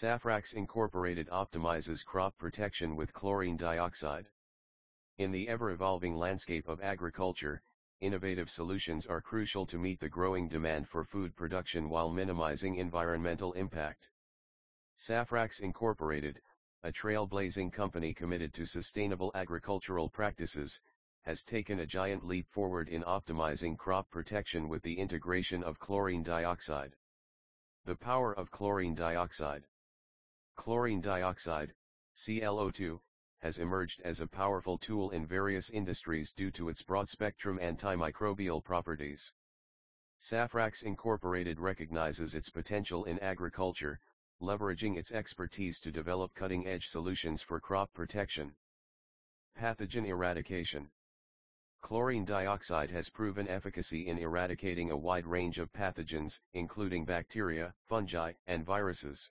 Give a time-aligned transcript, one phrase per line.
[0.00, 4.30] Safrax Incorporated optimizes crop protection with chlorine dioxide.
[5.18, 7.60] In the ever-evolving landscape of agriculture,
[8.00, 13.52] innovative solutions are crucial to meet the growing demand for food production while minimizing environmental
[13.52, 14.08] impact.
[14.96, 16.40] Safrax Incorporated,
[16.82, 20.80] a trailblazing company committed to sustainable agricultural practices,
[21.24, 26.22] has taken a giant leap forward in optimizing crop protection with the integration of chlorine
[26.22, 26.96] dioxide.
[27.84, 29.66] The power of chlorine dioxide.
[30.60, 31.72] Chlorine dioxide,
[32.14, 33.00] ClO2,
[33.38, 39.32] has emerged as a powerful tool in various industries due to its broad-spectrum antimicrobial properties.
[40.20, 43.98] Safrax Incorporated recognizes its potential in agriculture,
[44.42, 48.54] leveraging its expertise to develop cutting-edge solutions for crop protection.
[49.56, 50.90] Pathogen eradication.
[51.80, 58.34] Chlorine dioxide has proven efficacy in eradicating a wide range of pathogens, including bacteria, fungi,
[58.46, 59.30] and viruses.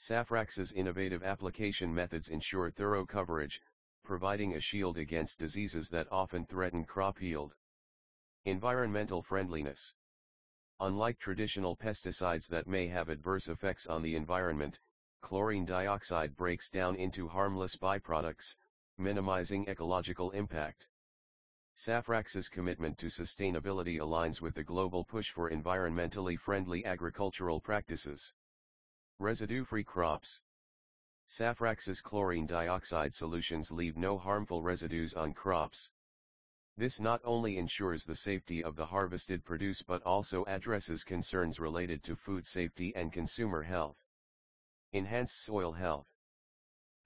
[0.00, 3.60] Safrax's innovative application methods ensure thorough coverage,
[4.02, 7.54] providing a shield against diseases that often threaten crop yield.
[8.46, 9.94] Environmental friendliness.
[10.80, 14.80] Unlike traditional pesticides that may have adverse effects on the environment,
[15.20, 18.56] chlorine dioxide breaks down into harmless byproducts,
[18.96, 20.88] minimizing ecological impact.
[21.74, 28.32] Safrax's commitment to sustainability aligns with the global push for environmentally friendly agricultural practices.
[29.20, 30.40] Residue-free crops.
[31.28, 35.90] Safrax's chlorine dioxide solutions leave no harmful residues on crops.
[36.78, 42.02] This not only ensures the safety of the harvested produce but also addresses concerns related
[42.04, 43.98] to food safety and consumer health.
[44.94, 46.06] Enhanced soil health.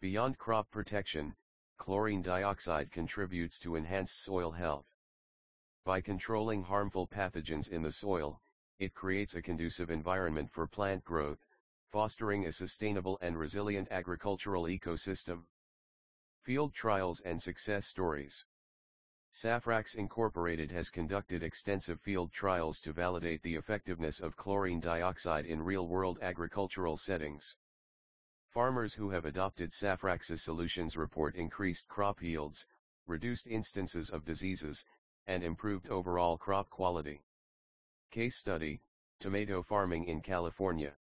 [0.01, 1.35] Beyond crop protection,
[1.79, 4.87] chlorine dioxide contributes to enhanced soil health.
[5.85, 8.41] By controlling harmful pathogens in the soil,
[8.79, 11.45] it creates a conducive environment for plant growth,
[11.95, 15.45] fostering a sustainable and resilient agricultural ecosystem.
[16.43, 18.45] Field trials and success stories.
[19.33, 25.63] Safrax Incorporated has conducted extensive field trials to validate the effectiveness of chlorine dioxide in
[25.63, 27.55] real-world agricultural settings.
[28.49, 32.67] Farmers who have adopted Safrax's solutions report increased crop yields,
[33.07, 34.85] reduced instances of diseases,
[35.29, 37.23] and improved overall crop quality.
[38.11, 38.83] Case study,
[39.21, 40.97] Tomato farming in California.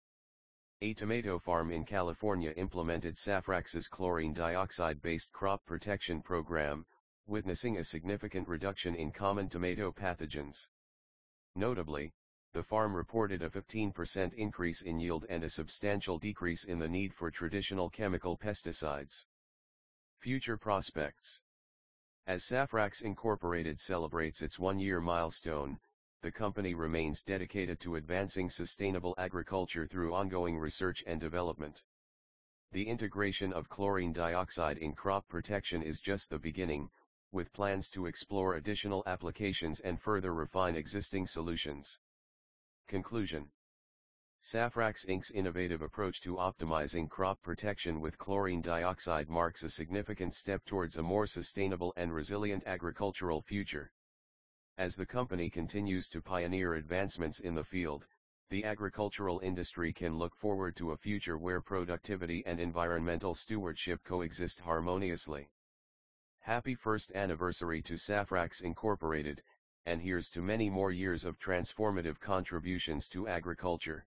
[0.84, 6.84] A tomato farm in California implemented Safrax's chlorine dioxide-based crop protection program,
[7.24, 10.66] witnessing a significant reduction in common tomato pathogens.
[11.54, 12.12] Notably,
[12.52, 17.14] the farm reported a 15% increase in yield and a substantial decrease in the need
[17.14, 19.24] for traditional chemical pesticides.
[20.18, 21.42] Future Prospects
[22.26, 25.78] As Safrax Incorporated celebrates its one-year milestone,
[26.22, 31.82] the company remains dedicated to advancing sustainable agriculture through ongoing research and development.
[32.70, 36.88] The integration of chlorine dioxide in crop protection is just the beginning,
[37.32, 41.98] with plans to explore additional applications and further refine existing solutions.
[42.86, 43.50] Conclusion
[44.42, 50.64] Safrax Inc.'s innovative approach to optimizing crop protection with chlorine dioxide marks a significant step
[50.64, 53.92] towards a more sustainable and resilient agricultural future.
[54.78, 58.06] As the company continues to pioneer advancements in the field,
[58.48, 64.60] the agricultural industry can look forward to a future where productivity and environmental stewardship coexist
[64.60, 65.50] harmoniously.
[66.40, 69.42] Happy first anniversary to Safrax Incorporated,
[69.84, 74.06] and here's to many more years of transformative contributions to agriculture.